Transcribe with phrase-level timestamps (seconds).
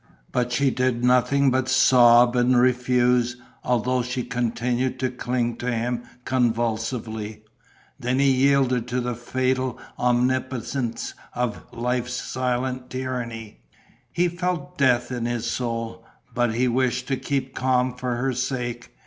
[0.31, 6.01] But she did nothing but sob and refuse, although she continued to cling to him
[6.25, 7.43] convulsively.
[7.99, 13.59] Then he yielded to the fatal omnipotence of life's silent tyranny.
[14.11, 16.03] He felt death in his soul.
[16.33, 18.95] But he wished to keep calm for her sake.